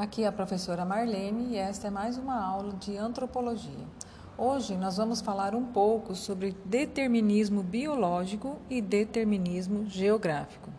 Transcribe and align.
Aqui 0.00 0.24
é 0.24 0.28
a 0.28 0.32
professora 0.32 0.82
Marlene 0.82 1.52
e 1.52 1.56
esta 1.58 1.88
é 1.88 1.90
mais 1.90 2.16
uma 2.16 2.42
aula 2.42 2.72
de 2.72 2.96
antropologia. 2.96 3.86
Hoje 4.38 4.74
nós 4.74 4.96
vamos 4.96 5.20
falar 5.20 5.54
um 5.54 5.62
pouco 5.62 6.14
sobre 6.14 6.56
determinismo 6.64 7.62
biológico 7.62 8.58
e 8.70 8.80
determinismo 8.80 9.84
geográfico. 9.90 10.70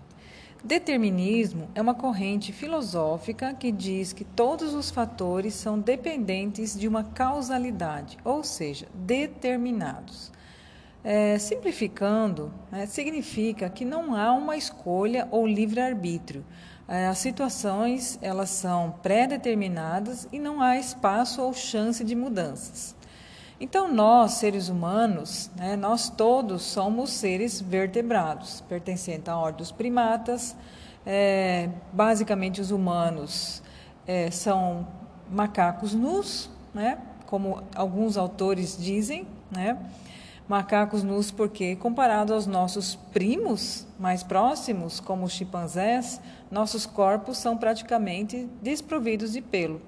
Determinismo 0.64 1.70
é 1.76 1.82
uma 1.84 1.94
corrente 1.94 2.52
filosófica 2.52 3.54
que 3.54 3.72
diz 3.72 4.12
que 4.12 4.26
todos 4.26 4.74
os 4.74 4.90
fatores 4.90 5.54
são 5.54 5.78
dependentes 5.78 6.76
de 6.76 6.88
uma 6.88 7.04
causalidade, 7.04 8.18
ou 8.26 8.44
seja, 8.44 8.88
determinados. 8.92 10.32
É, 11.04 11.40
simplificando, 11.40 12.54
é, 12.72 12.86
significa 12.86 13.70
que 13.70 13.84
não 13.84 14.16
há 14.16 14.32
uma 14.34 14.56
escolha 14.56 15.28
ou 15.32 15.48
livre-arbítrio. 15.48 16.46
É, 16.88 17.08
as 17.08 17.18
situações 17.18 18.20
elas 18.22 18.50
são 18.50 18.92
pré-determinadas 19.02 20.28
e 20.32 20.38
não 20.40 20.62
há 20.62 20.78
espaço 20.78 21.42
ou 21.42 21.54
chance 21.54 22.04
de 22.04 22.16
mudanças. 22.16 22.96
Então, 23.60 23.88
nós, 23.88 24.34
seres 24.34 24.70
humanos, 24.70 25.50
né, 25.56 25.76
nós 25.76 26.10
todos 26.10 26.64
somos 26.64 27.12
seres 27.12 27.62
vertebrados, 27.62 28.62
pertencentes 28.62 29.30
à 29.30 29.38
ordem 29.38 29.60
dos 29.60 29.72
primatas. 29.72 30.56
É, 31.06 31.70
basicamente, 31.94 32.60
os 32.60 32.72
humanos 32.72 33.62
é, 34.08 34.32
são 34.32 34.88
macacos 35.30 35.94
nus, 35.94 36.50
né, 36.74 36.98
como 37.28 37.64
alguns 37.76 38.18
autores 38.18 38.76
dizem, 38.78 39.28
né? 39.50 39.78
Macacos 40.52 41.02
nus 41.02 41.32
porque, 41.32 41.78
comparado 41.78 42.34
aos 42.34 42.46
nossos 42.46 42.96
primos 43.14 43.88
mais 43.98 44.22
próximos, 44.22 45.00
como 45.00 45.24
os 45.24 45.32
chimpanzés, 45.32 46.20
nossos 46.52 46.86
corpos 46.86 47.38
são 47.38 47.56
praticamente 47.56 48.50
desprovidos 48.62 49.32
de 49.32 49.40
pelo. 49.40 49.82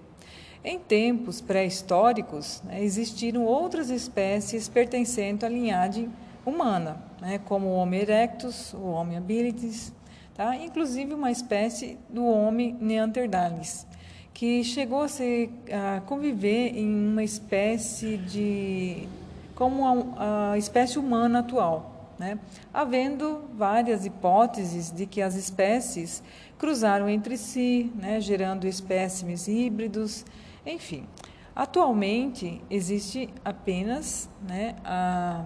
Em 0.64 0.80
tempos 0.80 1.42
pré-históricos, 1.42 2.62
né, 2.64 2.82
existiram 2.82 3.44
outras 3.44 3.90
espécies 3.90 4.70
pertencendo 4.70 5.46
à 5.46 5.50
linhagem 5.50 6.10
humana, 6.46 7.04
né, 7.20 7.40
como 7.40 7.68
o 7.68 7.74
Homo 7.74 7.96
erectus, 7.96 8.74
o 8.74 8.86
Homo 8.86 9.18
habilis, 9.18 9.92
tá? 10.34 10.56
inclusive 10.56 11.14
uma 11.14 11.30
espécie 11.30 12.00
do 12.10 12.26
Homo 12.26 12.78
neanderthalis, 12.80 13.86
que 14.34 14.64
chegou 14.64 15.02
a, 15.02 15.10
ser, 15.10 15.50
a 15.70 16.00
conviver 16.00 16.78
em 16.78 16.88
uma 16.88 17.22
espécie 17.22 18.16
de 18.16 19.10
como 19.56 20.16
a, 20.18 20.52
a 20.52 20.58
espécie 20.58 20.98
humana 20.98 21.40
atual, 21.40 22.14
né? 22.18 22.40
havendo 22.74 23.46
várias 23.56 24.06
hipóteses 24.06 24.92
de 24.92 25.06
que 25.06 25.22
as 25.22 25.36
espécies 25.36 26.24
cruzaram 26.58 27.10
entre 27.10 27.38
si, 27.38 27.92
né? 27.96 28.20
gerando 28.20 28.68
espécimes 28.68 29.48
híbridos, 29.48 30.26
enfim. 30.66 31.08
Atualmente 31.56 32.62
existe 32.70 33.30
apenas 33.46 34.28
né, 34.48 34.76
a, 34.84 35.46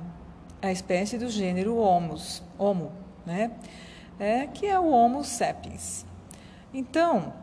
a 0.62 0.72
espécie 0.72 1.18
do 1.18 1.30
gênero 1.30 1.76
Homos, 1.76 2.42
Homo, 2.58 2.94
né? 3.26 3.52
É, 4.18 4.48
que 4.48 4.66
é 4.66 4.80
o 4.80 4.88
Homo 4.88 5.24
sapiens. 5.24 6.06
Então, 6.74 7.34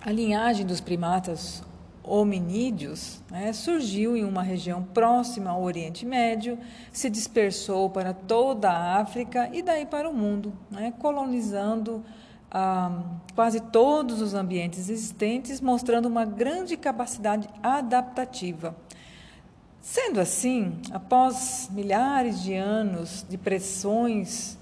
a 0.00 0.12
linhagem 0.12 0.66
dos 0.66 0.80
primatas 0.80 1.62
hominídeos 2.08 3.20
né, 3.30 3.52
surgiu 3.52 4.16
em 4.16 4.24
uma 4.24 4.42
região 4.42 4.82
próxima 4.82 5.50
ao 5.50 5.62
Oriente 5.62 6.06
Médio, 6.06 6.58
se 6.92 7.10
dispersou 7.10 7.90
para 7.90 8.12
toda 8.12 8.70
a 8.70 9.00
África 9.00 9.50
e 9.52 9.62
daí 9.62 9.84
para 9.84 10.08
o 10.08 10.14
mundo, 10.14 10.52
né, 10.70 10.92
colonizando 10.98 12.02
ah, 12.50 13.02
quase 13.34 13.60
todos 13.60 14.22
os 14.22 14.34
ambientes 14.34 14.88
existentes, 14.88 15.60
mostrando 15.60 16.06
uma 16.06 16.24
grande 16.24 16.76
capacidade 16.76 17.48
adaptativa. 17.62 18.74
Sendo 19.80 20.20
assim, 20.20 20.80
após 20.92 21.68
milhares 21.70 22.42
de 22.42 22.54
anos 22.54 23.24
de 23.28 23.38
pressões 23.38 24.58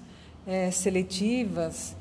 é, 0.46 0.70
seletivas, 0.70 1.96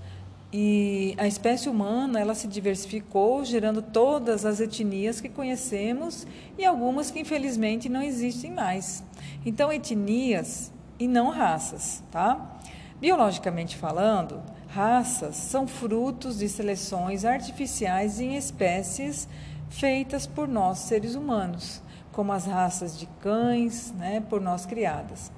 e 0.58 1.14
a 1.18 1.28
espécie 1.28 1.68
humana 1.68 2.18
ela 2.18 2.34
se 2.34 2.48
diversificou, 2.48 3.44
gerando 3.44 3.82
todas 3.82 4.46
as 4.46 4.62
etnias 4.62 5.20
que 5.20 5.28
conhecemos 5.28 6.26
e 6.58 6.64
algumas 6.64 7.12
que 7.12 7.20
infelizmente 7.20 7.90
não 7.90 8.02
existem 8.02 8.54
mais. 8.54 9.04
Então, 9.46 9.70
etnias 9.70 10.72
e 10.98 11.10
não 11.10 11.28
raças, 11.30 12.02
tá? 12.10 12.58
Biologicamente 13.02 13.76
falando, 13.76 14.42
raças 14.70 15.36
são 15.36 15.68
frutos 15.68 16.38
de 16.38 16.48
seleções 16.48 17.26
artificiais 17.26 18.22
em 18.22 18.38
espécies 18.38 19.28
feitas 19.68 20.26
por 20.26 20.48
nós 20.48 20.78
seres 20.78 21.16
humanos, 21.16 21.84
como 22.14 22.32
as 22.32 22.46
raças 22.46 22.98
de 22.98 23.08
cães, 23.20 23.92
né, 23.92 24.22
por 24.22 24.40
nós 24.40 24.66
criadas. 24.66 25.34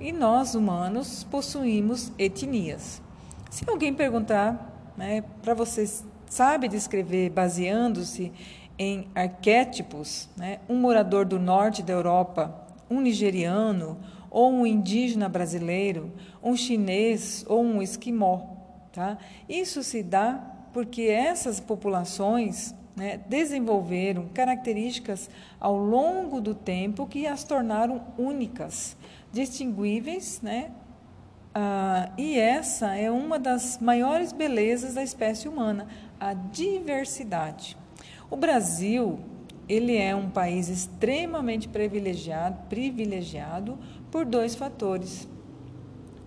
E 0.00 0.10
nós 0.10 0.56
humanos 0.56 1.22
possuímos 1.22 2.10
etnias. 2.18 3.05
Se 3.56 3.64
alguém 3.66 3.94
perguntar 3.94 4.92
né, 4.98 5.24
para 5.40 5.54
vocês, 5.54 6.04
sabe 6.28 6.68
descrever 6.68 7.30
baseando-se 7.30 8.30
em 8.78 9.08
arquétipos, 9.14 10.28
né, 10.36 10.58
um 10.68 10.76
morador 10.76 11.24
do 11.24 11.38
norte 11.38 11.82
da 11.82 11.94
Europa, 11.94 12.54
um 12.90 13.00
nigeriano, 13.00 13.98
ou 14.28 14.52
um 14.52 14.66
indígena 14.66 15.26
brasileiro, 15.26 16.12
um 16.42 16.54
chinês 16.54 17.46
ou 17.48 17.64
um 17.64 17.80
esquimó. 17.80 18.42
Tá? 18.92 19.16
Isso 19.48 19.82
se 19.82 20.02
dá 20.02 20.34
porque 20.74 21.04
essas 21.04 21.58
populações 21.58 22.74
né, 22.94 23.22
desenvolveram 23.26 24.28
características 24.34 25.30
ao 25.58 25.78
longo 25.78 26.42
do 26.42 26.54
tempo 26.54 27.06
que 27.06 27.26
as 27.26 27.42
tornaram 27.42 28.02
únicas, 28.18 28.98
distinguíveis 29.32 30.42
né, 30.42 30.72
ah, 31.58 32.10
e 32.18 32.38
essa 32.38 32.96
é 32.96 33.10
uma 33.10 33.38
das 33.38 33.78
maiores 33.78 34.30
belezas 34.30 34.92
da 34.92 35.02
espécie 35.02 35.48
humana, 35.48 35.88
a 36.20 36.34
diversidade. 36.34 37.78
O 38.30 38.36
Brasil, 38.36 39.18
ele 39.66 39.96
é 39.96 40.14
um 40.14 40.28
país 40.28 40.68
extremamente 40.68 41.66
privilegiado, 41.66 42.58
privilegiado 42.68 43.78
por 44.10 44.26
dois 44.26 44.54
fatores: 44.54 45.26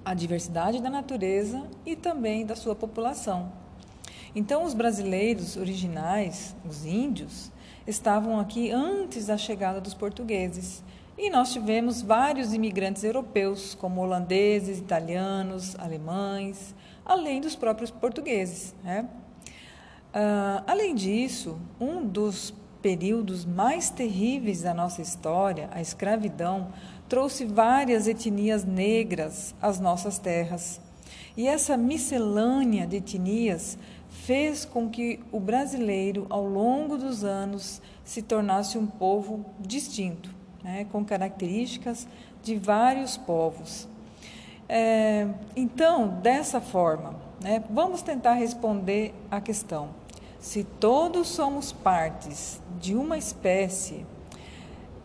a 0.04 0.16
diversidade 0.16 0.82
da 0.82 0.90
natureza 0.90 1.64
e 1.86 1.96
também 1.96 2.44
da 2.44 2.56
sua 2.56 2.74
população. 2.74 3.52
Então, 4.34 4.64
os 4.64 4.74
brasileiros 4.74 5.58
originais, 5.58 6.56
os 6.68 6.88
índios, 6.88 7.52
estavam 7.86 8.40
aqui 8.40 8.72
antes 8.72 9.28
da 9.28 9.38
chegada 9.38 9.80
dos 9.80 9.94
portugueses 9.94 10.84
e 11.20 11.30
nós 11.30 11.52
tivemos 11.52 12.02
vários 12.02 12.54
imigrantes 12.54 13.04
europeus, 13.04 13.76
como 13.76 14.00
holandeses, 14.00 14.80
italianos, 14.80 15.76
alemães, 15.78 16.74
além 17.06 17.42
dos 17.42 17.58
próprios 17.58 17.92
portugueses. 17.92 18.74
Né? 18.82 19.06
Uh, 20.16 20.64
além 20.66 20.96
disso, 20.96 21.60
um 21.78 22.06
dos 22.06 22.54
períodos 22.82 23.44
mais 23.44 23.90
terríveis 23.90 24.62
da 24.62 24.74
nossa 24.74 25.02
história, 25.02 25.70
a 25.74 25.82
escravidão, 25.82 26.70
trouxe 27.10 27.44
várias 27.44 28.08
etnias 28.08 28.64
negras 28.64 29.54
às 29.62 29.78
nossas 29.78 30.18
terras. 30.20 30.80
E 31.36 31.50
essa 31.50 31.76
miscelânea 31.76 32.88
de 32.88 32.96
etnias 32.96 33.78
fez 34.08 34.64
com 34.64 34.90
que 34.90 35.20
o 35.34 35.40
brasileiro, 35.40 36.26
ao 36.30 36.46
longo 36.46 36.98
dos 36.98 37.26
anos, 37.26 37.82
se 38.06 38.22
tornasse 38.22 38.78
um 38.78 38.88
povo 38.88 39.46
distinto 39.60 40.39
né, 40.64 40.86
com 40.92 41.04
características 41.04 42.08
de 42.44 42.56
vários 42.58 43.18
povos. 43.18 43.88
É, 44.68 45.28
então, 45.56 46.20
dessa 46.22 46.62
forma, 46.62 47.16
né, 47.42 47.64
vamos 47.70 48.02
tentar 48.02 48.34
responder 48.34 49.14
à 49.32 49.42
questão: 49.42 49.90
se 50.40 50.64
todos 50.64 51.28
somos 51.28 51.72
partes 51.72 52.62
de 52.80 52.96
uma 52.96 53.18
espécie, 53.18 54.06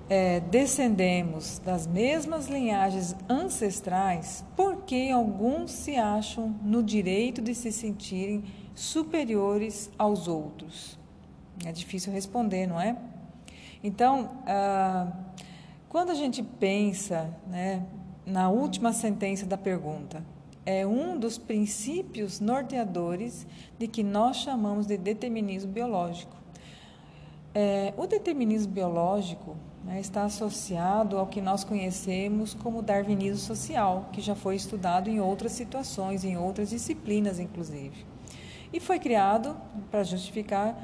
é, 0.09 0.41
descendemos 0.41 1.59
das 1.61 1.87
mesmas 1.87 2.47
linhagens 2.47 3.17
ancestrais, 3.29 4.45
por 4.55 4.83
que 4.83 5.11
alguns 5.11 5.71
se 5.71 5.97
acham 5.97 6.55
no 6.63 6.83
direito 6.83 7.41
de 7.41 7.55
se 7.55 7.73
sentirem 7.73 8.45
superiores 8.75 9.91
aos 9.97 10.29
outros? 10.29 10.99
É 11.65 11.73
difícil 11.73 12.13
responder, 12.13 12.67
não 12.67 12.81
é? 12.81 12.97
Então, 13.87 14.31
ah, 14.47 15.13
quando 15.91 16.11
a 16.11 16.15
gente 16.15 16.43
pensa 16.43 17.31
né, 17.47 17.85
na 18.25 18.49
última 18.49 18.95
sentença 18.95 19.45
da 19.45 19.59
pergunta, 19.59 20.25
é 20.65 20.87
um 20.87 21.19
dos 21.19 21.37
princípios 21.37 22.41
norteadores 22.41 23.47
de 23.79 23.87
que 23.87 24.03
nós 24.03 24.39
chamamos 24.39 24.87
de 24.87 24.97
determinismo 24.97 25.71
biológico. 25.71 26.35
É, 27.55 27.93
o 27.99 28.07
determinismo 28.07 28.73
biológico 28.73 29.55
né, 29.85 30.01
está 30.01 30.25
associado 30.25 31.19
ao 31.19 31.27
que 31.27 31.43
nós 31.43 31.63
conhecemos 31.63 32.55
como 32.55 32.81
darwinismo 32.81 33.37
social, 33.37 34.09
que 34.11 34.23
já 34.23 34.35
foi 34.35 34.57
estudado 34.57 35.11
em 35.11 35.21
outras 35.21 35.53
situações, 35.53 36.25
em 36.25 36.39
outras 36.39 36.71
disciplinas, 36.71 37.39
inclusive. 37.39 38.07
E 38.73 38.81
foi 38.81 38.99
criado 38.99 39.55
para 39.91 40.03
justificar 40.03 40.75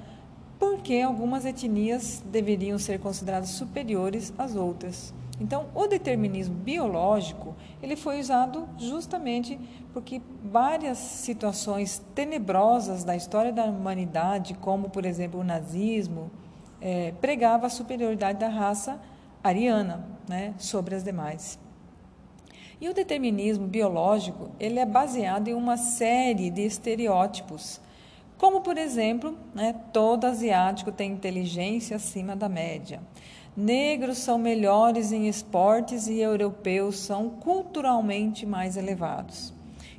porque 0.61 1.01
algumas 1.01 1.47
etnias 1.47 2.23
deveriam 2.27 2.79
ser 2.79 3.01
consideradas 3.01 3.49
superiores 3.49 4.31
às 4.37 4.55
outras. 4.55 5.15
Então, 5.41 5.69
o 5.75 5.87
determinismo 5.87 6.55
biológico 6.55 7.57
ele 7.83 7.97
foi 7.97 8.21
usado 8.21 8.69
justamente 8.77 9.59
porque 9.95 10.21
várias 10.45 10.99
situações 10.99 12.03
tenebrosas 12.15 13.05
da 13.05 13.17
história 13.17 13.51
da 13.51 13.65
humanidade, 13.65 14.53
como 14.53 14.91
por 14.91 15.07
exemplo 15.07 15.41
o 15.41 15.45
nazismo, 15.45 16.31
é, 16.79 17.15
pregava 17.23 17.67
a 17.67 17.71
superioridade 17.71 18.39
da 18.39 18.49
raça 18.49 19.01
ariana 19.43 20.07
né, 20.29 20.53
sobre 20.59 20.95
as 20.95 21.03
demais. 21.03 21.59
E 22.79 22.87
o 22.87 22.95
determinismo 22.95 23.67
biológico 23.67 24.51
ele 24.61 24.79
é 24.79 24.85
baseado 24.85 25.49
em 25.49 25.55
uma 25.55 25.79
série 25.79 26.51
de 26.51 26.63
estereótipos, 26.63 27.81
como 28.41 28.63
por 28.63 28.79
exemplo, 28.79 29.37
né, 29.55 29.75
todo 29.93 30.25
asiático 30.25 30.91
tem 30.91 31.13
inteligência 31.13 31.97
acima 31.97 32.35
da 32.35 32.49
média. 32.49 33.03
Negros 33.55 34.17
são 34.17 34.39
melhores 34.39 35.13
em 35.13 35.29
esportes 35.29 36.07
e 36.07 36.21
europeus 36.21 36.97
são 36.97 37.29
culturalmente 37.29 38.47
mais 38.47 38.79
elevados. 38.79 39.53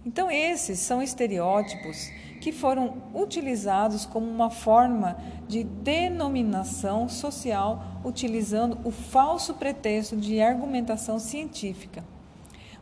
Então, 0.03 0.31
esses 0.31 0.79
são 0.79 1.03
estereótipos 1.03 2.09
que 2.41 2.51
foram 2.51 3.03
utilizados 3.13 4.07
como 4.07 4.25
uma 4.25 4.49
forma 4.49 5.17
de 5.47 5.63
denominação 5.63 7.07
social, 7.07 8.01
utilizando 8.03 8.79
o 8.83 8.89
falso 8.89 9.53
pretexto 9.53 10.17
de 10.17 10.41
argumentação 10.41 11.19
científica. 11.19 12.03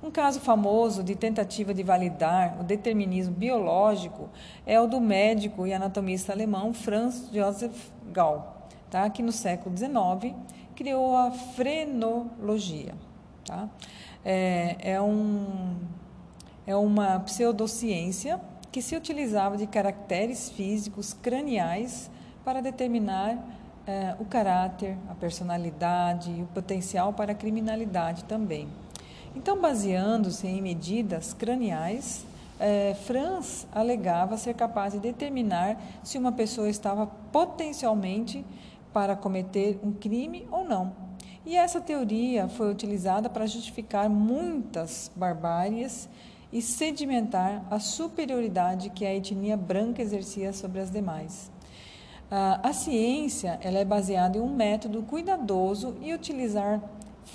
Um 0.02 0.10
caso 0.10 0.40
famoso 0.40 1.04
de 1.04 1.14
tentativa 1.14 1.74
de 1.74 1.84
validar 1.84 2.58
o 2.60 2.64
determinismo 2.64 3.36
biológico 3.36 4.30
é 4.66 4.80
o 4.80 4.88
do 4.88 5.02
médico 5.02 5.68
e 5.68 5.74
anatomista 5.74 6.32
alemão 6.32 6.74
Franz 6.74 7.30
Joseph 7.34 7.92
Gall, 8.14 8.66
tá? 8.90 9.10
que 9.10 9.22
no 9.22 9.32
século 9.34 9.76
XIX 9.76 10.34
criou 10.74 11.18
a 11.18 11.32
frenologia. 11.32 12.94
Tá? 13.44 13.68
É, 14.24 14.78
é, 14.80 15.02
um, 15.02 15.76
é 16.66 16.76
uma 16.78 17.20
pseudociência 17.20 18.40
que 18.72 18.82
se 18.82 18.96
utilizava 18.96 19.58
de 19.58 19.68
caracteres 19.68 20.50
físicos 20.50 21.14
craniais 21.14 22.10
para 22.46 22.62
determinar 22.62 23.38
é, 23.86 24.16
o 24.18 24.24
caráter, 24.24 24.98
a 25.10 25.16
personalidade 25.16 26.32
e 26.32 26.42
o 26.42 26.46
potencial 26.46 27.12
para 27.12 27.34
a 27.34 27.36
criminalidade 27.36 28.24
também. 28.24 28.70
Então, 29.42 29.58
baseando-se 29.58 30.46
em 30.48 30.62
medidas 30.62 31.34
craniais, 31.34 32.26
é, 32.60 32.94
Franz 33.06 33.66
alegava 33.72 34.36
ser 34.36 34.54
capaz 34.54 34.92
de 34.92 35.00
determinar 35.00 35.82
se 36.04 36.18
uma 36.18 36.34
pessoa 36.34 36.70
estava 36.70 37.08
potencialmente 37.08 38.46
para 38.92 39.16
cometer 39.16 39.80
um 39.82 39.94
crime 39.94 40.46
ou 40.52 40.66
não. 40.66 40.92
E 41.46 41.56
essa 41.56 41.80
teoria 41.80 42.50
foi 42.50 42.70
utilizada 42.70 43.30
para 43.30 43.46
justificar 43.46 44.10
muitas 44.10 45.10
barbáries 45.16 46.10
e 46.52 46.62
sedimentar 46.62 47.64
a 47.72 47.80
superioridade 47.80 48.90
que 48.90 49.06
a 49.06 49.16
etnia 49.16 49.56
branca 49.56 50.02
exercia 50.02 50.52
sobre 50.52 50.82
as 50.82 50.92
demais. 50.92 51.50
A 52.30 52.74
ciência 52.74 53.58
ela 53.62 53.80
é 53.80 53.86
baseada 53.86 54.38
em 54.38 54.42
um 54.42 54.54
método 54.54 55.02
cuidadoso 55.02 55.96
e 56.02 56.14
utilizar 56.14 56.82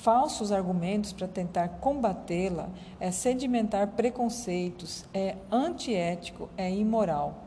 falsos 0.02 0.52
argumentos 0.52 1.12
para 1.12 1.26
tentar 1.26 1.68
combatê-la 1.80 2.68
é 3.00 3.10
sedimentar 3.10 3.88
preconceitos, 3.88 5.04
é 5.14 5.36
antiético, 5.50 6.48
é 6.56 6.70
imoral. 6.70 7.44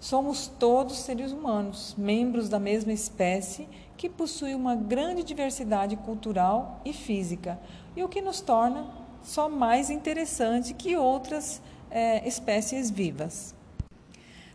Somos 0.00 0.46
todos 0.46 0.98
seres 0.98 1.30
humanos, 1.30 1.94
membros 1.96 2.48
da 2.48 2.58
mesma 2.58 2.92
espécie 2.92 3.68
que 3.96 4.08
possui 4.08 4.54
uma 4.54 4.74
grande 4.74 5.22
diversidade 5.22 5.94
cultural 5.96 6.80
e 6.84 6.92
física, 6.92 7.60
e 7.94 8.02
o 8.02 8.08
que 8.08 8.22
nos 8.22 8.40
torna 8.40 8.86
só 9.22 9.48
mais 9.48 9.90
interessante 9.90 10.72
que 10.72 10.96
outras 10.96 11.60
é, 11.90 12.26
espécies 12.26 12.90
vivas. 12.90 13.54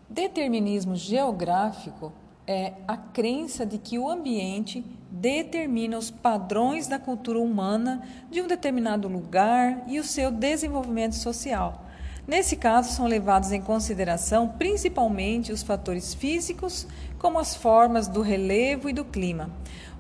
Determinismo 0.09 0.95
geográfico 0.95 2.11
é 2.47 2.73
a 2.87 2.95
crença 2.95 3.65
de 3.65 3.77
que 3.77 3.97
o 3.97 4.09
ambiente 4.09 4.85
determina 5.09 5.97
os 5.97 6.11
padrões 6.11 6.87
da 6.87 6.99
cultura 6.99 7.39
humana 7.39 8.03
de 8.29 8.41
um 8.41 8.47
determinado 8.47 9.07
lugar 9.07 9.83
e 9.87 9.99
o 9.99 10.03
seu 10.03 10.29
desenvolvimento 10.29 11.15
social. 11.15 11.85
Nesse 12.27 12.55
caso, 12.55 12.91
são 12.91 13.05
levados 13.05 13.51
em 13.51 13.61
consideração 13.61 14.47
principalmente 14.47 15.51
os 15.51 15.61
fatores 15.61 16.13
físicos, 16.13 16.87
como 17.19 17.37
as 17.37 17.55
formas 17.55 18.07
do 18.07 18.21
relevo 18.21 18.89
e 18.89 18.93
do 18.93 19.05
clima. 19.05 19.49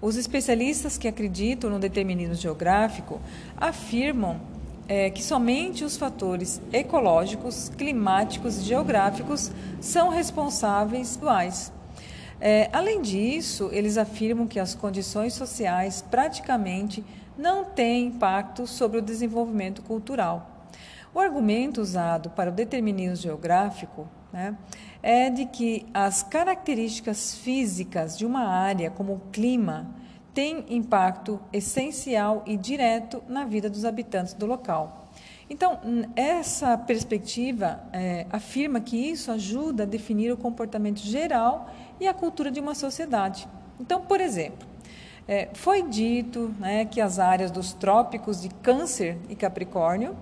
Os 0.01 0.15
especialistas 0.15 0.97
que 0.97 1.07
acreditam 1.07 1.69
no 1.69 1.79
determinismo 1.79 2.35
geográfico 2.35 3.21
afirmam 3.55 4.41
é, 4.87 5.09
que 5.09 5.23
somente 5.23 5.83
os 5.83 5.97
fatores 5.97 6.61
ecológicos, 6.73 7.69
climáticos 7.69 8.57
e 8.57 8.63
geográficos 8.63 9.51
são 9.79 10.09
responsáveis 10.09 11.15
atuais. 11.15 11.71
É, 12.39 12.69
além 12.73 13.01
disso, 13.01 13.69
eles 13.71 13.97
afirmam 13.97 14.45
que 14.45 14.59
as 14.59 14.75
condições 14.75 15.33
sociais 15.33 16.01
praticamente 16.01 17.03
não 17.37 17.65
têm 17.65 18.07
impacto 18.07 18.67
sobre 18.67 18.99
o 18.99 19.01
desenvolvimento 19.01 19.81
cultural. 19.81 20.67
O 21.13 21.19
argumento 21.19 21.81
usado 21.81 22.29
para 22.29 22.49
o 22.49 22.53
determinismo 22.53 23.15
geográfico 23.15 24.07
né, 24.33 24.57
é 25.01 25.29
de 25.29 25.45
que 25.45 25.85
as 25.93 26.23
características 26.23 27.35
físicas 27.35 28.17
de 28.17 28.25
uma 28.25 28.47
área, 28.47 28.91
como 28.91 29.13
o 29.13 29.21
clima, 29.31 29.87
têm 30.33 30.65
impacto 30.69 31.39
essencial 31.53 32.43
e 32.45 32.57
direto 32.57 33.23
na 33.29 33.45
vida 33.45 33.69
dos 33.69 33.85
habitantes 33.85 34.33
do 34.33 34.45
local. 34.45 35.04
Então, 35.49 35.79
essa 36.15 36.77
perspectiva 36.77 37.83
é, 37.93 38.25
afirma 38.31 38.79
que 38.79 38.97
isso 38.97 39.31
ajuda 39.31 39.83
a 39.83 39.85
definir 39.85 40.31
o 40.31 40.37
comportamento 40.37 40.99
geral 40.99 41.69
e 41.99 42.07
a 42.07 42.13
cultura 42.13 42.49
de 42.49 42.59
uma 42.59 42.73
sociedade. 42.73 43.47
Então, 43.79 44.01
por 44.01 44.19
exemplo, 44.19 44.67
é, 45.27 45.49
foi 45.53 45.83
dito 45.83 46.53
né, 46.59 46.85
que 46.85 46.99
as 46.99 47.19
áreas 47.19 47.51
dos 47.51 47.73
trópicos 47.73 48.41
de 48.41 48.49
Câncer 48.49 49.17
e 49.29 49.35
Capricórnio 49.35 50.15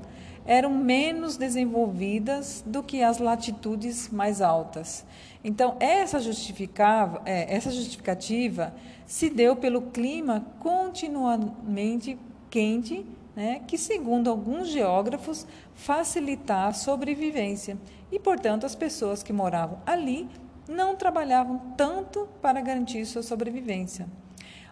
eram 0.45 0.69
menos 0.71 1.37
desenvolvidas 1.37 2.61
do 2.65 2.83
que 2.83 3.01
as 3.01 3.17
latitudes 3.17 4.09
mais 4.09 4.41
altas. 4.41 5.05
Então, 5.41 5.77
essa, 5.79 6.19
justificava, 6.19 7.21
é, 7.25 7.53
essa 7.53 7.71
justificativa 7.71 8.73
se 9.05 9.29
deu 9.29 9.55
pelo 9.55 9.83
clima 9.83 10.45
continuamente 10.59 12.17
quente, 12.53 13.03
né, 13.35 13.61
que, 13.67 13.79
segundo 13.79 14.29
alguns 14.29 14.67
geógrafos, 14.67 15.47
facilitava 15.73 16.67
a 16.67 16.73
sobrevivência. 16.73 17.79
E, 18.11 18.19
portanto, 18.19 18.63
as 18.63 18.75
pessoas 18.75 19.23
que 19.23 19.33
moravam 19.33 19.79
ali 19.87 20.29
não 20.69 20.95
trabalhavam 20.95 21.57
tanto 21.75 22.29
para 22.43 22.61
garantir 22.61 23.07
sua 23.07 23.23
sobrevivência. 23.23 24.05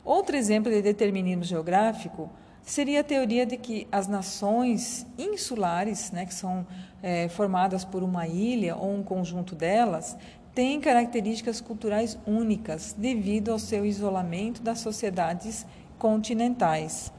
Outro 0.05 0.35
exemplo 0.35 0.71
de 0.71 0.79
determinismo 0.79 1.43
geográfico 1.43 2.29
seria 2.61 2.99
a 2.99 3.03
teoria 3.03 3.47
de 3.47 3.57
que 3.57 3.87
as 3.91 4.07
nações 4.07 5.07
insulares, 5.17 6.11
né, 6.11 6.27
que 6.27 6.35
são 6.35 6.67
é, 7.01 7.29
formadas 7.29 7.83
por 7.83 8.03
uma 8.03 8.27
ilha 8.27 8.75
ou 8.75 8.93
um 8.93 9.01
conjunto 9.01 9.55
delas, 9.55 10.15
têm 10.53 10.79
características 10.79 11.59
culturais 11.59 12.15
únicas 12.27 12.93
devido 12.95 13.51
ao 13.51 13.57
seu 13.57 13.83
isolamento 13.83 14.61
das 14.61 14.77
sociedades 14.81 15.65
continentais. 15.97 17.11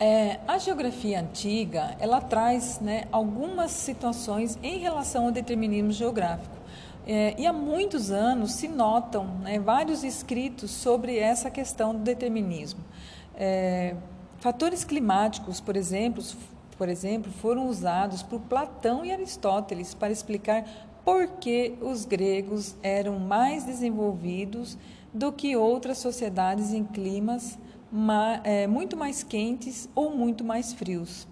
É, 0.00 0.38
a 0.46 0.58
geografia 0.58 1.20
antiga 1.20 1.96
ela 1.98 2.20
traz 2.20 2.78
né, 2.80 3.04
algumas 3.10 3.72
situações 3.72 4.58
em 4.62 4.78
relação 4.78 5.26
ao 5.26 5.32
determinismo 5.32 5.90
geográfico. 5.90 6.56
É, 7.06 7.34
e 7.38 7.46
há 7.46 7.52
muitos 7.52 8.10
anos 8.10 8.52
se 8.52 8.68
notam 8.68 9.24
né, 9.38 9.58
vários 9.58 10.04
escritos 10.04 10.70
sobre 10.70 11.18
essa 11.18 11.50
questão 11.50 11.92
do 11.92 12.00
determinismo. 12.00 12.80
É, 13.34 13.96
Fatores 14.40 14.84
climáticos, 14.84 15.60
por 15.60 15.76
exemplo, 15.76 16.22
por 16.76 16.88
exemplo, 16.88 17.32
foram 17.32 17.66
usados 17.68 18.22
por 18.22 18.38
Platão 18.42 19.04
e 19.04 19.10
Aristóteles 19.10 19.94
para 19.94 20.12
explicar 20.12 20.64
por 21.04 21.26
que 21.40 21.74
os 21.80 22.04
gregos 22.04 22.76
eram 22.80 23.18
mais 23.18 23.64
desenvolvidos 23.64 24.78
do 25.12 25.32
que 25.32 25.56
outras 25.56 25.98
sociedades 25.98 26.72
em 26.72 26.84
climas 26.84 27.58
muito 28.68 28.96
mais 28.96 29.22
quentes 29.22 29.88
ou 29.94 30.10
muito 30.10 30.44
mais 30.44 30.72
frios. 30.72 31.26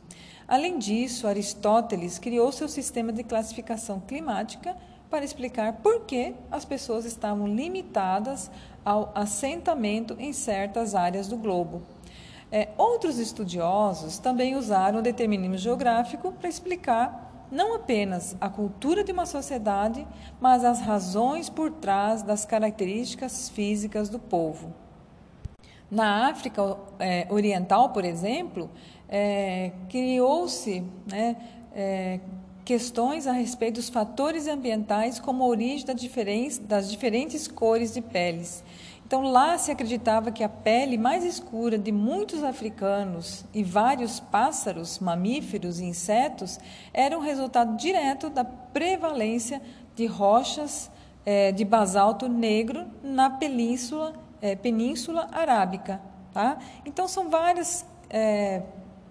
Além 0.49 0.79
disso, 0.79 1.27
Aristóteles 1.27 2.19
criou 2.19 2.53
seu 2.53 2.69
sistema 2.69 3.13
de 3.13 3.25
classificação 3.25 4.01
climática 4.01 4.77
para 5.11 5.25
explicar 5.25 5.75
por 5.75 6.05
que 6.05 6.35
as 6.51 6.65
pessoas 6.65 7.05
estavam 7.05 7.47
limitadas 7.47 8.51
ao 8.85 9.11
assentamento 9.15 10.17
em 10.19 10.33
certas 10.33 10.95
áreas 10.95 11.27
do 11.27 11.37
globo. 11.37 11.83
É, 12.51 12.69
outros 12.79 13.19
estudiosos 13.19 14.19
também 14.19 14.55
usaram 14.55 15.01
o 15.01 15.03
determinismo 15.03 15.59
geográfico 15.59 16.31
para 16.33 16.49
explicar 16.49 17.47
não 17.51 17.75
apenas 17.75 18.37
a 18.41 18.49
cultura 18.49 19.03
de 19.03 19.13
uma 19.13 19.27
sociedade, 19.27 20.07
mas 20.41 20.65
as 20.65 20.81
razões 20.81 21.49
por 21.49 21.71
trás 21.71 22.23
das 22.23 22.45
características 22.45 23.49
físicas 23.49 24.09
do 24.09 24.19
povo. 24.19 24.86
Na 25.91 26.29
África 26.29 26.77
é, 26.99 27.27
Oriental, 27.31 27.91
por 27.91 28.05
exemplo, 28.05 28.71
é, 29.09 29.73
criou-se 29.89 30.83
né, 31.07 31.37
é, 31.75 32.21
questões 32.65 33.29
a 33.29 33.33
respeito 33.33 33.77
dos 33.77 33.89
fatores 33.89 34.49
ambientais 34.49 35.21
como 35.21 35.45
a 35.45 35.47
origem 35.47 35.87
das 36.63 36.91
diferentes 36.91 37.47
cores 37.47 37.95
de 37.95 38.01
peles. 38.01 38.65
Então, 39.07 39.23
lá 39.23 39.57
se 39.57 39.71
acreditava 39.71 40.33
que 40.33 40.43
a 40.43 40.49
pele 40.49 40.99
mais 40.99 41.25
escura 41.25 41.79
de 41.79 41.93
muitos 41.93 42.43
africanos 42.43 43.45
e 43.55 43.63
vários 43.63 44.19
pássaros, 44.19 44.99
mamíferos 44.99 45.79
e 45.79 45.85
insetos 45.85 46.59
eram 46.93 47.21
resultado 47.21 47.77
direto 47.77 48.29
da 48.29 48.45
prevalência 48.45 49.63
de 49.95 50.07
rochas 50.07 50.91
é, 51.25 51.53
de 51.53 51.65
basalto 51.65 52.29
negro 52.29 52.85
na 53.01 53.31
península, 53.31 54.13
é, 54.41 54.57
península 54.57 55.29
arábica. 55.33 56.01
Tá? 56.33 56.59
Então, 56.85 57.09
são 57.09 57.31
várias 57.31 57.87
é, 58.11 58.63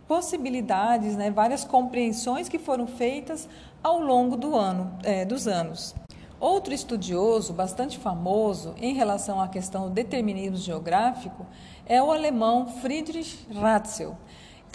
possibilidades, 0.08 1.15
né, 1.15 1.32
várias 1.32 1.63
compreensões 1.63 2.48
que 2.48 2.60
foram 2.60 2.86
feitas 2.86 3.50
ao 3.84 4.00
longo 4.00 4.36
do 4.36 4.55
ano, 4.55 4.91
dos 5.27 5.48
anos. 5.48 5.96
Outro 6.39 6.74
estudioso 6.74 7.53
bastante 7.53 7.98
famoso 7.98 8.75
em 8.77 8.94
relação 8.94 9.39
à 9.39 9.48
questão 9.48 9.86
do 9.86 9.89
determinismo 9.91 10.58
geográfico 10.58 11.46
é 11.86 12.01
o 12.01 12.12
alemão 12.12 12.67
Friedrich 12.67 13.48
Ratzel. 13.53 14.17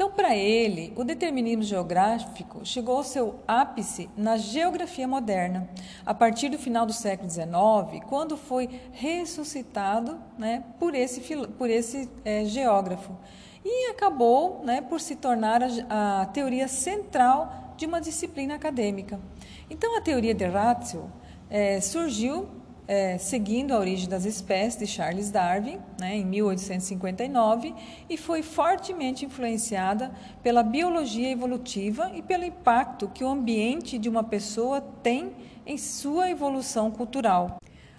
Então, 0.01 0.11
para 0.11 0.35
ele, 0.35 0.95
o 0.97 1.05
determinismo 1.05 1.63
geográfico 1.63 2.65
chegou 2.65 2.97
ao 2.97 3.05
seu 3.05 3.39
ápice 3.47 4.09
na 4.17 4.39
geografia 4.39 5.07
moderna, 5.07 5.69
a 6.07 6.15
partir 6.15 6.49
do 6.49 6.57
final 6.57 6.87
do 6.87 6.93
século 6.95 7.29
XIX, 7.29 8.03
quando 8.09 8.35
foi 8.35 8.81
ressuscitado 8.93 10.19
né, 10.39 10.65
por 10.79 10.95
esse, 10.95 11.21
por 11.59 11.69
esse 11.69 12.09
é, 12.25 12.47
geógrafo. 12.47 13.15
E 13.63 13.91
acabou 13.91 14.63
né, 14.65 14.81
por 14.81 15.03
se 15.03 15.17
tornar 15.17 15.61
a, 15.63 16.23
a 16.23 16.25
teoria 16.25 16.67
central 16.67 17.75
de 17.77 17.85
uma 17.85 18.01
disciplina 18.01 18.55
acadêmica. 18.55 19.21
Então, 19.69 19.99
a 19.99 20.01
teoria 20.01 20.33
de 20.33 20.47
Ratzel 20.47 21.11
é, 21.51 21.79
surgiu 21.79 22.49
é, 22.87 23.19
seguindo 23.19 23.73
a 23.73 23.79
origem 23.79 24.09
das 24.09 24.25
espécies 24.25 24.79
de 24.79 24.87
Charles 24.87 25.31
Darwin, 25.31 25.79
né, 25.99 26.17
em 26.17 26.25
1859, 26.25 27.75
e 28.09 28.17
foi 28.17 28.43
fortemente 28.43 29.25
influenciada 29.25 30.11
pela 30.43 30.63
biologia 30.63 31.31
evolutiva 31.31 32.11
e 32.15 32.23
pelo 32.23 32.45
impacto 32.45 33.09
que 33.09 33.25
o 33.25 33.29
ambiente 33.29 33.99
de 33.99 34.09
uma 34.09 34.25
pessoa 34.25 34.81
tem 34.81 35.33
em 35.67 35.79
sua 35.79 36.31
evolução 36.31 36.91
cultural. 36.91 37.59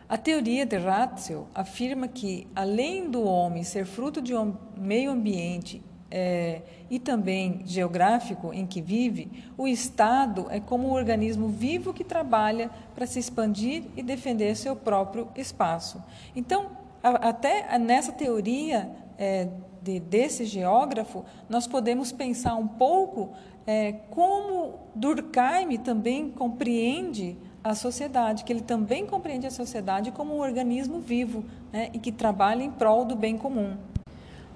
A 0.10 0.18
teoria 0.18 0.66
de 0.66 0.78
Ratzel 0.78 1.48
afirma 1.56 2.08
que, 2.08 2.46
além 2.54 3.10
do 3.10 3.24
homem 3.24 3.64
ser 3.64 3.86
fruto 3.86 4.22
de 4.22 4.36
um 4.36 4.54
meio 4.76 5.12
ambiente 5.12 5.82
é, 6.12 6.62
e 6.90 7.00
também 7.00 7.62
geográfico 7.66 8.54
em 8.54 8.68
que 8.68 8.82
vive, 8.82 9.32
o 9.58 9.68
Estado 9.68 10.48
é 10.50 10.60
como 10.60 10.90
um 10.90 10.92
organismo 10.92 11.48
vivo 11.48 11.94
que 11.94 12.04
trabalha 12.04 12.70
para 12.94 13.08
se 13.08 13.18
expandir 13.18 13.84
e 13.96 14.04
defender 14.04 14.56
seu 14.56 14.76
próprio 14.76 15.28
espaço. 15.36 16.04
Então, 16.36 16.72
a, 17.02 17.30
até 17.30 17.78
nessa 17.80 18.12
teoria 18.12 18.92
é, 19.18 19.48
de, 19.82 20.00
desse 20.00 20.46
geógrafo, 20.46 21.24
nós 21.50 21.66
podemos 21.66 22.12
pensar 22.12 22.56
um 22.56 22.68
pouco 22.68 23.30
é, 23.66 23.94
como 24.10 24.80
Durkheim 24.94 25.78
também 25.78 26.30
compreende 26.30 27.38
a 27.64 27.76
sociedade, 27.76 28.44
que 28.44 28.52
ele 28.52 28.62
também 28.62 29.06
compreende 29.06 29.46
a 29.46 29.52
sociedade 29.52 30.12
como 30.12 30.36
um 30.36 30.40
organismo 30.40 31.00
vivo 31.00 31.46
né, 31.72 31.90
e 31.94 32.00
que 32.00 32.12
trabalha 32.12 32.64
em 32.64 32.72
prol 32.72 33.06
do 33.06 33.16
bem 33.16 33.38
comum. 33.38 33.78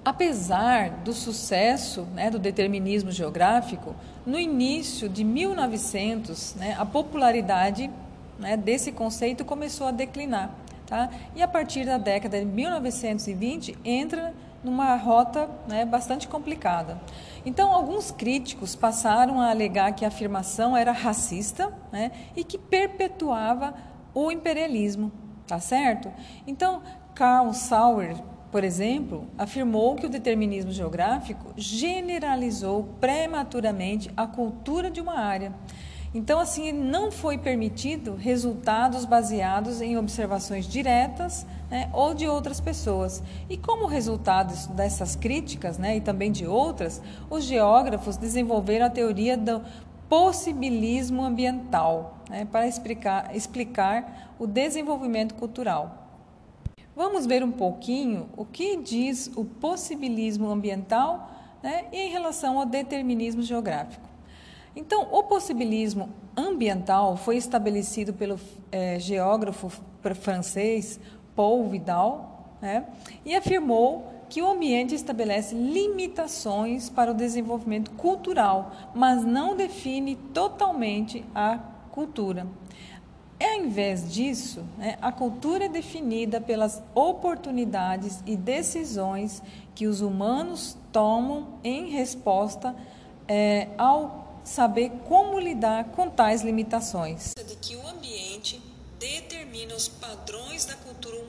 Apesar 0.06 0.90
do 1.02 1.12
sucesso 1.12 2.02
né, 2.14 2.30
do 2.30 2.38
determinismo 2.38 3.10
geográfico, 3.10 3.92
no 4.24 4.38
início 4.38 5.08
de 5.08 5.24
1900, 5.24 6.54
né, 6.54 6.76
a 6.78 6.86
popularidade 6.86 7.90
né, 8.38 8.56
desse 8.56 8.92
conceito 8.92 9.44
começou 9.44 9.88
a 9.88 9.90
declinar. 9.90 10.54
Tá? 10.86 11.10
E 11.34 11.42
a 11.42 11.48
partir 11.48 11.84
da 11.84 11.98
década 11.98 12.38
de 12.38 12.44
1920, 12.46 13.76
entra 13.84 14.32
numa 14.62 14.94
rota 14.94 15.50
né, 15.66 15.84
bastante 15.84 16.28
complicada. 16.28 17.00
Então, 17.44 17.72
alguns 17.72 18.12
críticos 18.12 18.76
passaram 18.76 19.40
a 19.40 19.50
alegar 19.50 19.90
que 19.90 20.04
a 20.04 20.08
afirmação 20.08 20.76
era 20.76 20.92
racista 20.92 21.76
né, 21.90 22.12
e 22.36 22.44
que 22.44 22.58
perpetuava 22.58 23.74
o 24.14 24.30
imperialismo. 24.30 25.10
Tá 25.48 25.58
certo? 25.58 26.12
Então, 26.46 26.80
Karl 27.12 27.52
Sauer 27.52 28.14
por 28.56 28.64
exemplo, 28.64 29.26
afirmou 29.36 29.96
que 29.96 30.06
o 30.06 30.08
determinismo 30.08 30.72
geográfico 30.72 31.52
generalizou 31.58 32.88
prematuramente 32.98 34.10
a 34.16 34.26
cultura 34.26 34.90
de 34.90 34.98
uma 34.98 35.18
área. 35.18 35.52
Então, 36.14 36.40
assim, 36.40 36.72
não 36.72 37.12
foi 37.12 37.36
permitido 37.36 38.14
resultados 38.14 39.04
baseados 39.04 39.82
em 39.82 39.98
observações 39.98 40.66
diretas 40.66 41.46
né, 41.70 41.90
ou 41.92 42.14
de 42.14 42.26
outras 42.26 42.58
pessoas. 42.58 43.22
E 43.46 43.58
como 43.58 43.84
resultado 43.84 44.54
dessas 44.74 45.14
críticas, 45.14 45.76
né, 45.76 45.98
e 45.98 46.00
também 46.00 46.32
de 46.32 46.46
outras, 46.46 47.02
os 47.28 47.44
geógrafos 47.44 48.16
desenvolveram 48.16 48.86
a 48.86 48.90
teoria 48.90 49.36
do 49.36 49.60
possibilismo 50.08 51.22
ambiental 51.22 52.24
né, 52.30 52.48
para 52.50 52.66
explicar, 52.66 53.36
explicar 53.36 54.32
o 54.38 54.46
desenvolvimento 54.46 55.34
cultural. 55.34 56.05
Vamos 56.96 57.26
ver 57.26 57.44
um 57.44 57.52
pouquinho 57.52 58.26
o 58.38 58.46
que 58.46 58.74
diz 58.78 59.30
o 59.36 59.44
possibilismo 59.44 60.48
ambiental 60.48 61.30
né, 61.62 61.84
em 61.92 62.08
relação 62.08 62.58
ao 62.58 62.64
determinismo 62.64 63.42
geográfico. 63.42 64.08
Então, 64.74 65.06
o 65.12 65.22
possibilismo 65.22 66.08
ambiental 66.34 67.14
foi 67.18 67.36
estabelecido 67.36 68.14
pelo 68.14 68.40
é, 68.72 68.98
geógrafo 68.98 69.70
francês 70.14 70.98
Paul 71.34 71.68
Vidal 71.68 72.56
né, 72.62 72.86
e 73.26 73.34
afirmou 73.34 74.10
que 74.30 74.40
o 74.40 74.50
ambiente 74.50 74.94
estabelece 74.94 75.54
limitações 75.54 76.88
para 76.88 77.10
o 77.10 77.14
desenvolvimento 77.14 77.90
cultural, 77.90 78.72
mas 78.94 79.22
não 79.22 79.54
define 79.54 80.16
totalmente 80.16 81.22
a 81.34 81.58
cultura. 81.92 82.46
Ao 83.38 83.62
invés 83.62 84.10
disso, 84.12 84.64
né, 84.78 84.96
a 85.00 85.12
cultura 85.12 85.66
é 85.66 85.68
definida 85.68 86.40
pelas 86.40 86.82
oportunidades 86.94 88.22
e 88.26 88.36
decisões 88.36 89.42
que 89.74 89.86
os 89.86 90.00
humanos 90.00 90.76
tomam 90.90 91.58
em 91.62 91.90
resposta 91.90 92.74
é, 93.28 93.68
ao 93.76 94.40
saber 94.42 94.90
como 95.06 95.38
lidar 95.38 95.84
com 95.86 96.08
tais 96.08 96.42
limitações. 96.42 97.34
De 97.36 97.56
que 97.56 97.76
o 97.76 97.86
ambiente 97.86 98.62
determina 98.98 99.74
os 99.74 99.88
padrões 99.88 100.64
da 100.64 100.74
cultura 100.76 101.16
humana. 101.16 101.26